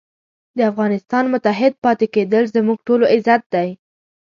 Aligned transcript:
د 0.57 0.59
افغانستان 0.71 1.23
متحد 1.33 1.73
پاتې 1.83 2.05
کېدل 2.15 2.43
زموږ 2.55 2.77
ټولو 2.87 3.03
عزت 3.13 3.41
دی. 3.53 3.69